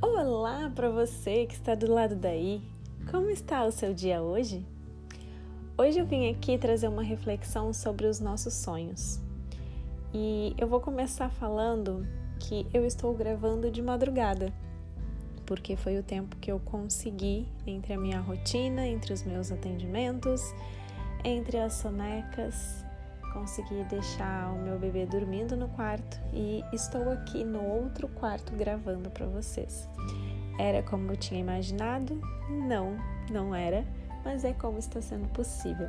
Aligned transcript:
Olá 0.00 0.70
para 0.74 0.90
você 0.90 1.46
que 1.46 1.54
está 1.54 1.74
do 1.74 1.92
lado 1.92 2.14
daí. 2.14 2.62
Como 3.10 3.30
está 3.30 3.64
o 3.64 3.72
seu 3.72 3.94
dia 3.94 4.22
hoje? 4.22 4.64
Hoje 5.76 5.98
eu 5.98 6.06
vim 6.06 6.30
aqui 6.30 6.58
trazer 6.58 6.88
uma 6.88 7.02
reflexão 7.02 7.72
sobre 7.72 8.06
os 8.06 8.20
nossos 8.20 8.54
sonhos. 8.54 9.20
E 10.12 10.54
eu 10.58 10.66
vou 10.66 10.80
começar 10.80 11.30
falando 11.30 12.06
que 12.40 12.66
eu 12.72 12.84
estou 12.84 13.14
gravando 13.14 13.70
de 13.70 13.80
madrugada, 13.80 14.52
porque 15.46 15.76
foi 15.76 15.98
o 15.98 16.02
tempo 16.02 16.36
que 16.36 16.50
eu 16.50 16.58
consegui 16.60 17.46
entre 17.66 17.94
a 17.94 17.98
minha 17.98 18.20
rotina, 18.20 18.86
entre 18.86 19.12
os 19.12 19.22
meus 19.22 19.52
atendimentos, 19.52 20.42
entre 21.24 21.58
as 21.58 21.74
sonecas, 21.74 22.84
consegui 23.32 23.84
deixar 23.84 24.52
o 24.52 24.62
meu 24.62 24.78
bebê 24.78 25.06
dormindo 25.06 25.56
no 25.56 25.68
quarto 25.68 26.20
e 26.32 26.62
estou 26.72 27.10
aqui 27.10 27.44
no 27.44 27.62
outro 27.62 28.08
quarto 28.08 28.52
gravando 28.54 29.10
para 29.10 29.26
vocês. 29.26 29.88
Era 30.58 30.82
como 30.82 31.12
eu 31.12 31.16
tinha 31.16 31.40
imaginado? 31.40 32.20
Não, 32.48 32.96
não 33.30 33.54
era, 33.54 33.86
mas 34.24 34.44
é 34.44 34.52
como 34.52 34.78
está 34.78 35.00
sendo 35.00 35.28
possível. 35.28 35.88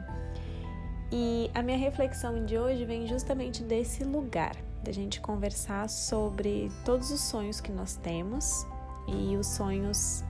E 1.11 1.49
a 1.55 1.63
minha 1.63 1.77
reflexão 1.77 2.45
de 2.45 2.57
hoje 2.57 2.85
vem 2.85 3.07
justamente 3.07 3.63
desse 3.63 4.03
lugar, 4.03 4.55
da 4.83 4.91
gente 4.91 5.19
conversar 5.19 5.89
sobre 5.89 6.71
todos 6.85 7.09
os 7.09 7.21
sonhos 7.21 7.59
que 7.59 7.71
nós 7.71 7.95
temos 7.95 8.65
e 9.07 9.35
os 9.35 9.47
sonhos 9.47 10.23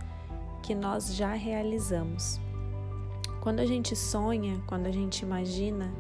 que 0.64 0.74
nós 0.74 1.14
já 1.16 1.34
realizamos. 1.34 2.40
Quando 3.42 3.60
a 3.60 3.66
gente 3.66 3.96
sonha, 3.96 4.62
quando 4.68 4.86
a 4.86 4.92
gente 4.92 5.22
imagina, 5.22 5.92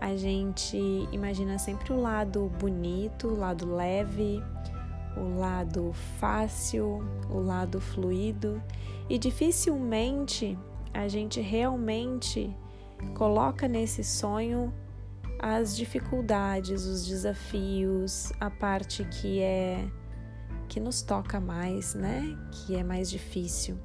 a 0.00 0.16
gente 0.16 0.78
imagina 1.12 1.58
sempre 1.58 1.92
o 1.92 2.00
lado 2.00 2.50
bonito, 2.58 3.28
o 3.28 3.38
lado 3.38 3.70
leve, 3.74 4.42
o 5.16 5.38
lado 5.38 5.92
fácil, 6.18 7.06
o 7.28 7.38
lado 7.38 7.80
fluido 7.80 8.62
e 9.08 9.18
dificilmente 9.18 10.58
a 10.94 11.06
gente 11.06 11.40
realmente 11.40 12.54
coloca 13.14 13.68
nesse 13.68 14.02
sonho 14.02 14.72
as 15.38 15.76
dificuldades, 15.76 16.84
os 16.84 17.06
desafios, 17.06 18.32
a 18.40 18.50
parte 18.50 19.04
que 19.04 19.40
é 19.40 19.86
que 20.68 20.78
nos 20.78 21.02
toca 21.02 21.40
mais, 21.40 21.94
né? 21.94 22.38
Que 22.52 22.76
é 22.76 22.84
mais 22.84 23.10
difícil. 23.10 23.76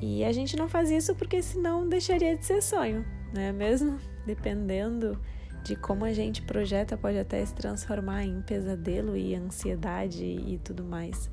E 0.00 0.24
a 0.24 0.32
gente 0.32 0.56
não 0.56 0.68
faz 0.68 0.90
isso 0.90 1.14
porque 1.14 1.42
senão 1.42 1.88
deixaria 1.88 2.36
de 2.36 2.46
ser 2.46 2.62
sonho, 2.62 3.04
não 3.32 3.42
é 3.42 3.52
mesmo? 3.52 3.98
Dependendo 4.26 5.18
de 5.62 5.76
como 5.76 6.04
a 6.04 6.12
gente 6.12 6.42
projeta, 6.42 6.96
pode 6.96 7.18
até 7.18 7.44
se 7.44 7.54
transformar 7.54 8.24
em 8.24 8.40
pesadelo 8.42 9.16
e 9.16 9.34
ansiedade 9.34 10.24
e 10.24 10.58
tudo 10.64 10.84
mais. 10.84 11.30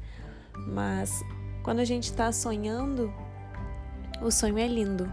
Mas 0.68 1.24
quando 1.64 1.80
a 1.80 1.86
gente 1.86 2.06
está 2.06 2.32
sonhando, 2.32 3.14
o 4.22 4.32
sonho 4.32 4.58
é 4.58 4.68
lindo 4.68 5.10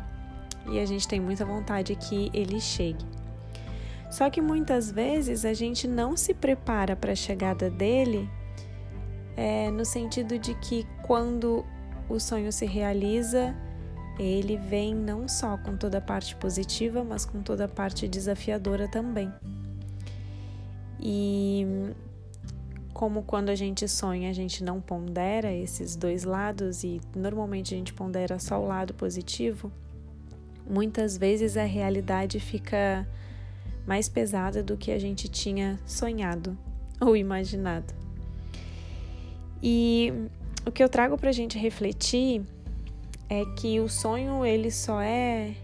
e 0.71 0.79
a 0.79 0.87
gente 0.87 1.07
tem 1.09 1.21
muita 1.21 1.45
vontade 1.45 1.95
que 1.97 2.31
ele 2.33 2.61
chegue. 2.61 3.05
Só 4.11 4.29
que 4.29 4.41
muitas 4.41 4.91
vezes 4.91 5.45
a 5.45 5.55
gente 5.55 5.89
não 5.89 6.17
se 6.17 6.35
prepara 6.35 6.95
para 6.95 7.13
a 7.13 7.17
chegada 7.17 7.71
dele, 7.71 8.29
é, 9.37 9.71
no 9.71 9.85
sentido 9.85 10.39
de 10.39 10.55
que 10.57 10.87
quando 11.03 11.65
o 12.09 12.21
sonho 12.21 12.53
se 12.53 12.67
realiza, 12.67 13.57
ele 14.23 14.57
vem 14.57 14.95
não 14.95 15.29
só 15.29 15.57
com 15.57 15.77
toda 15.77 15.99
a 15.99 16.01
parte 16.01 16.37
positiva, 16.37 17.05
mas 17.05 17.25
com 17.25 17.43
toda 17.43 17.65
a 17.65 17.69
parte 17.69 18.07
desafiadora 18.09 18.89
também. 18.89 19.33
E 21.01 21.67
como 22.93 23.23
quando 23.23 23.49
a 23.49 23.55
gente 23.55 23.89
sonha, 23.89 24.31
a 24.31 24.33
gente 24.33 24.63
não 24.63 24.81
pondera 24.81 25.53
esses 25.53 25.97
dois 25.97 26.25
lados 26.25 26.85
e 26.85 27.01
normalmente 27.17 27.75
a 27.75 27.77
gente 27.77 27.93
pondera 27.93 28.39
só 28.39 28.61
o 28.63 28.67
lado 28.67 28.95
positivo, 28.95 29.73
muitas 30.69 31.17
vezes 31.17 31.57
a 31.57 31.65
realidade 31.65 32.39
fica 32.39 33.07
mais 33.87 34.09
pesada 34.09 34.63
do 34.63 34.77
que 34.77 34.93
a 34.93 34.99
gente 34.99 35.29
tinha 35.29 35.81
sonhado 35.85 36.57
ou 37.01 37.17
imaginado. 37.17 37.93
E 39.63 40.13
o 40.65 40.71
que 40.71 40.83
eu 40.83 40.89
trago 40.89 41.19
para 41.19 41.31
a 41.31 41.33
gente 41.33 41.59
refletir 41.59 42.43
é 43.33 43.47
que 43.47 43.81
o 43.81 43.89
sonho 43.89 44.45
ele 44.45 44.71
só 44.71 45.01
é 45.01 45.55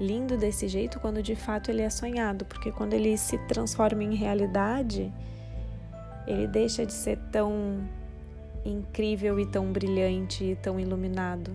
lindo 0.00 0.38
desse 0.38 0.66
jeito 0.66 0.98
quando 0.98 1.22
de 1.22 1.36
fato 1.36 1.70
ele 1.70 1.82
é 1.82 1.90
sonhado, 1.90 2.46
porque 2.46 2.72
quando 2.72 2.94
ele 2.94 3.14
se 3.18 3.36
transforma 3.46 4.02
em 4.02 4.14
realidade, 4.14 5.12
ele 6.26 6.46
deixa 6.46 6.86
de 6.86 6.94
ser 6.94 7.18
tão 7.30 7.86
incrível 8.64 9.38
e 9.38 9.44
tão 9.44 9.70
brilhante 9.70 10.44
e 10.44 10.56
tão 10.56 10.80
iluminado. 10.80 11.52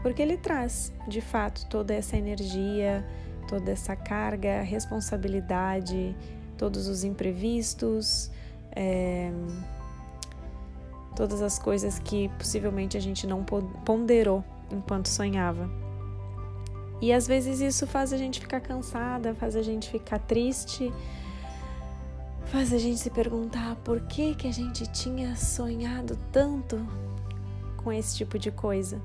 Porque 0.00 0.22
ele 0.22 0.36
traz, 0.36 0.92
de 1.08 1.20
fato, 1.20 1.66
toda 1.66 1.92
essa 1.92 2.16
energia, 2.16 3.04
toda 3.48 3.72
essa 3.72 3.96
carga, 3.96 4.62
responsabilidade, 4.62 6.14
todos 6.56 6.86
os 6.86 7.02
imprevistos, 7.02 8.30
é, 8.76 9.32
todas 11.16 11.42
as 11.42 11.58
coisas 11.58 11.98
que 11.98 12.28
possivelmente 12.38 12.96
a 12.96 13.00
gente 13.00 13.26
não 13.26 13.42
ponderou 13.42 14.44
enquanto 14.70 15.08
sonhava. 15.08 15.68
E 17.00 17.12
às 17.12 17.26
vezes 17.26 17.60
isso 17.60 17.86
faz 17.86 18.12
a 18.12 18.16
gente 18.16 18.40
ficar 18.40 18.60
cansada, 18.60 19.34
faz 19.34 19.54
a 19.54 19.62
gente 19.62 19.88
ficar 19.88 20.18
triste, 20.18 20.92
faz 22.46 22.72
a 22.72 22.78
gente 22.78 22.98
se 22.98 23.10
perguntar 23.10 23.76
por 23.76 24.00
que 24.00 24.34
que 24.34 24.48
a 24.48 24.52
gente 24.52 24.90
tinha 24.90 25.36
sonhado 25.36 26.18
tanto 26.32 26.76
com 27.76 27.92
esse 27.92 28.16
tipo 28.16 28.38
de 28.38 28.50
coisa. 28.50 29.00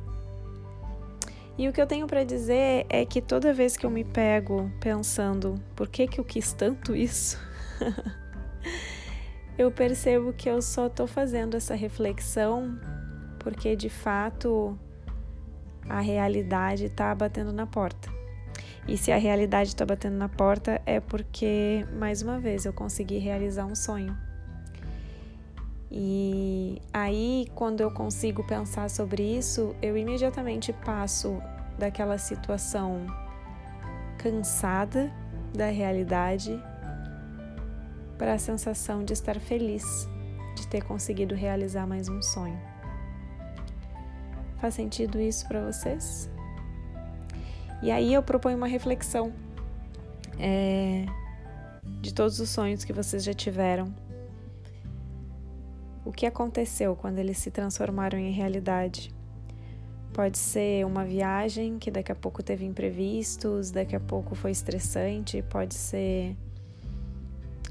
E 1.55 1.69
o 1.69 1.73
que 1.73 1.79
eu 1.79 1.85
tenho 1.85 2.07
para 2.07 2.23
dizer 2.23 2.87
é 2.89 3.05
que 3.05 3.21
toda 3.21 3.53
vez 3.53 3.77
que 3.77 3.85
eu 3.85 3.89
me 3.89 4.03
pego 4.03 4.71
pensando 4.79 5.61
por 5.75 5.87
que 5.87 6.07
que 6.07 6.19
eu 6.19 6.25
quis 6.25 6.51
tanto 6.51 6.95
isso, 6.95 7.37
eu 9.55 9.71
percebo 9.71 10.33
que 10.33 10.49
eu 10.49 10.59
só 10.63 10.87
estou 10.87 11.05
fazendo 11.05 11.55
essa 11.55 11.75
reflexão 11.75 12.79
porque 13.37 13.75
de 13.75 13.89
fato 13.89 14.77
a 15.89 15.99
realidade 15.99 16.85
está 16.85 17.13
batendo 17.13 17.51
na 17.51 17.65
porta. 17.65 18.09
E 18.87 18.97
se 18.97 19.11
a 19.11 19.17
realidade 19.17 19.69
está 19.69 19.85
batendo 19.85 20.17
na 20.17 20.27
porta 20.27 20.81
é 20.85 20.99
porque, 20.99 21.85
mais 21.97 22.21
uma 22.21 22.39
vez, 22.39 22.65
eu 22.65 22.73
consegui 22.73 23.17
realizar 23.17 23.65
um 23.65 23.75
sonho. 23.75 24.17
E 25.89 26.81
aí, 26.91 27.47
quando 27.55 27.81
eu 27.81 27.91
consigo 27.91 28.43
pensar 28.43 28.89
sobre 28.89 29.23
isso, 29.23 29.75
eu 29.81 29.95
imediatamente 29.95 30.73
passo 30.73 31.41
daquela 31.77 32.17
situação 32.17 33.05
cansada 34.17 35.11
da 35.53 35.67
realidade 35.67 36.59
para 38.17 38.33
a 38.33 38.39
sensação 38.39 39.03
de 39.03 39.13
estar 39.13 39.39
feliz 39.39 40.07
de 40.55 40.67
ter 40.67 40.83
conseguido 40.83 41.35
realizar 41.35 41.85
mais 41.87 42.07
um 42.09 42.21
sonho. 42.21 42.72
Faz 44.63 44.75
sentido 44.75 45.19
isso 45.19 45.45
para 45.45 45.59
vocês? 45.59 46.31
E 47.81 47.91
aí 47.91 48.13
eu 48.13 48.23
proponho 48.23 48.55
uma 48.55 48.65
reflexão 48.65 49.33
é, 50.39 51.05
de 52.01 52.13
todos 52.13 52.39
os 52.39 52.49
sonhos 52.49 52.85
que 52.85 52.93
vocês 52.93 53.25
já 53.25 53.33
tiveram. 53.33 53.93
O 56.05 56.13
que 56.13 56.25
aconteceu 56.25 56.95
quando 56.95 57.19
eles 57.19 57.39
se 57.39 57.51
transformaram 57.51 58.17
em 58.17 58.31
realidade? 58.31 59.13
Pode 60.13 60.37
ser 60.37 60.85
uma 60.85 61.03
viagem 61.03 61.77
que 61.77 61.91
daqui 61.91 62.13
a 62.13 62.15
pouco 62.15 62.41
teve 62.41 62.63
imprevistos, 62.63 63.69
daqui 63.69 63.97
a 63.97 63.99
pouco 63.99 64.33
foi 64.33 64.51
estressante, 64.51 65.41
pode 65.41 65.73
ser 65.73 66.37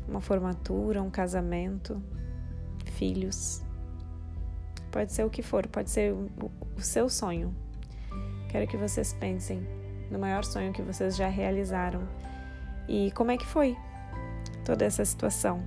uma 0.07 0.21
formatura, 0.21 1.03
um 1.03 1.09
casamento, 1.09 2.03
filhos. 2.85 3.63
Pode 4.93 5.11
ser 5.11 5.25
o 5.25 5.31
que 5.31 5.43
for, 5.43 5.67
pode 5.67 5.91
ser 5.91 6.13
o, 6.13 6.31
seu 6.79 7.09
sonho. 7.09 7.55
Quero 8.51 8.67
que 8.67 8.77
vocês 8.77 9.15
pensem 9.15 9.67
no 10.11 10.19
maior 10.19 10.45
sonho 10.45 10.73
que 10.73 10.83
vocês 10.83 11.17
já 11.17 11.29
realizaram 11.29 12.07
e 12.87 13.11
como 13.13 13.31
é 13.31 13.39
que 13.39 13.47
foi 13.47 13.75
toda 14.67 14.85
essa 14.85 15.03
situação. 15.03 15.65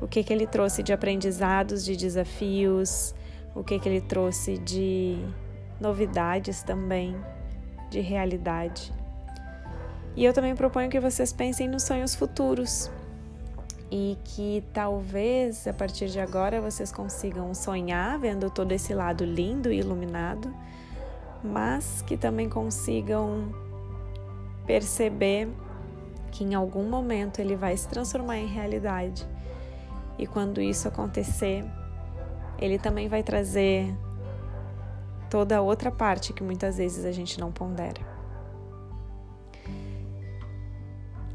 O 0.00 0.06
que 0.06 0.22
que 0.22 0.32
ele 0.32 0.46
trouxe 0.46 0.82
de 0.82 0.92
aprendizados, 0.92 1.84
de 1.84 1.96
desafios, 1.96 3.14
o 3.52 3.64
que 3.64 3.80
que 3.80 3.88
ele 3.88 4.00
trouxe 4.00 4.58
de 4.58 5.18
novidades 5.80 6.62
também, 6.62 7.16
de 7.90 8.00
realidade. 8.00 8.92
E 10.14 10.24
eu 10.24 10.32
também 10.32 10.54
proponho 10.54 10.88
que 10.88 11.00
vocês 11.00 11.32
pensem 11.32 11.66
nos 11.66 11.82
sonhos 11.82 12.14
futuros 12.14 12.90
e 13.90 14.18
que 14.24 14.64
talvez 14.72 15.66
a 15.66 15.72
partir 15.72 16.08
de 16.08 16.18
agora 16.18 16.60
vocês 16.60 16.90
consigam 16.90 17.54
sonhar 17.54 18.18
vendo 18.18 18.50
todo 18.50 18.72
esse 18.72 18.92
lado 18.94 19.24
lindo 19.24 19.70
e 19.70 19.78
iluminado, 19.78 20.52
mas 21.42 22.02
que 22.02 22.16
também 22.16 22.48
consigam 22.48 23.54
perceber 24.66 25.48
que 26.32 26.44
em 26.44 26.54
algum 26.54 26.88
momento 26.88 27.38
ele 27.38 27.54
vai 27.56 27.76
se 27.76 27.88
transformar 27.88 28.36
em 28.36 28.46
realidade 28.46 29.26
E 30.18 30.26
quando 30.26 30.60
isso 30.60 30.88
acontecer, 30.88 31.64
ele 32.58 32.78
também 32.78 33.08
vai 33.08 33.22
trazer 33.22 33.94
toda 35.28 35.58
a 35.58 35.60
outra 35.60 35.90
parte 35.90 36.32
que 36.32 36.42
muitas 36.42 36.78
vezes 36.78 37.04
a 37.04 37.12
gente 37.12 37.38
não 37.38 37.52
pondera. 37.52 38.00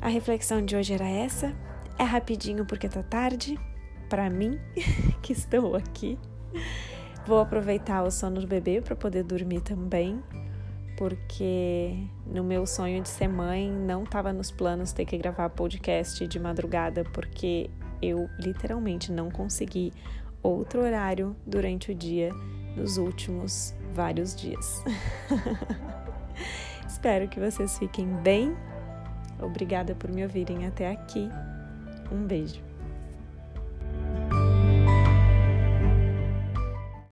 A 0.01 0.07
reflexão 0.07 0.65
de 0.65 0.75
hoje 0.75 0.94
era 0.94 1.07
essa. 1.07 1.54
É 1.98 2.04
rapidinho 2.04 2.66
porque 2.66 2.90
tá 2.90 3.04
tarde 3.04 3.60
para 4.10 4.30
mim 4.30 4.60
que 5.22 5.34
estou 5.34 5.76
aqui. 5.76 6.18
Vou 7.26 7.40
aproveitar 7.40 8.04
o 8.04 8.12
sono 8.12 8.42
do 8.42 8.48
bebê 8.48 8.82
para 8.82 8.96
poder 8.96 9.24
dormir 9.24 9.62
também, 9.62 10.22
porque 10.98 11.96
no 12.26 12.44
meu 12.44 12.66
sonho 12.66 13.02
de 13.02 13.10
ser 13.10 13.28
mãe 13.28 13.72
não 13.72 14.04
estava 14.04 14.34
nos 14.34 14.52
planos 14.52 14.92
ter 14.92 15.06
que 15.06 15.18
gravar 15.18 15.50
podcast 15.50 16.28
de 16.28 16.40
madrugada, 16.40 17.04
porque 17.14 17.70
eu 18.02 18.28
literalmente 18.40 19.12
não 19.12 19.30
consegui 19.30 19.94
outro 20.42 20.82
horário 20.82 21.36
durante 21.46 21.92
o 21.92 21.96
dia 21.96 22.32
nos 22.76 22.98
últimos 22.98 23.76
vários 23.94 24.36
dias. 24.36 24.84
Espero 26.88 27.28
que 27.28 27.40
vocês 27.40 27.78
fiquem 27.78 28.08
bem. 28.18 28.56
Obrigada 29.40 29.96
por 29.96 30.12
me 30.12 30.24
ouvirem 30.24 30.66
até 30.66 30.92
aqui. 30.92 31.30
Um 32.12 32.28
beijo. 32.28 32.70